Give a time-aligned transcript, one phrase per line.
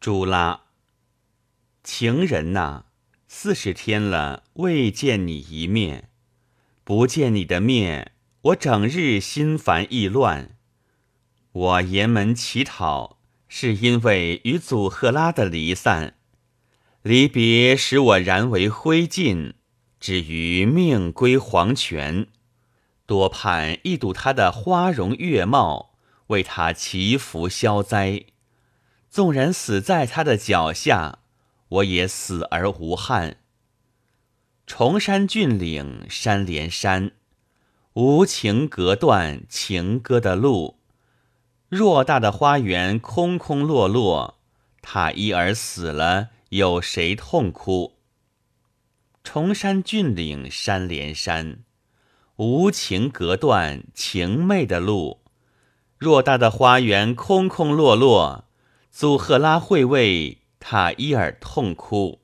[0.00, 0.62] 朱拉，
[1.84, 2.84] 情人呐，
[3.28, 6.08] 四十天了未见你一面，
[6.84, 10.56] 不见你的面，我整日心烦意乱。
[11.52, 16.14] 我沿门乞讨，是因为与祖赫拉的离散，
[17.02, 19.52] 离别使我燃为灰烬，
[20.00, 22.28] 至于命归黄泉，
[23.04, 25.92] 多盼一睹他的花容月貌，
[26.28, 28.24] 为他祈福消灾。
[29.10, 31.18] 纵然死在他的脚下，
[31.68, 33.38] 我也死而无憾。
[34.68, 37.10] 崇山峻岭山连山，
[37.94, 40.76] 无情隔断情歌的路。
[41.68, 44.38] 偌大的花园空空落落，
[44.80, 47.96] 他一而死了，有谁痛哭？
[49.24, 51.64] 崇山峻岭山连山，
[52.36, 55.20] 无情隔断情媚的路。
[55.98, 58.44] 偌大的花园空空落落。
[58.90, 62.19] 祖赫拉会为塔伊尔痛哭。